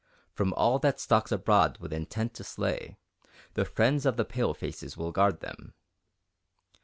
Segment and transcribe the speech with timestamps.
[0.33, 2.97] From all that stalks abroad with intent to slay,
[3.53, 5.75] the friends of the palefaces will guard them.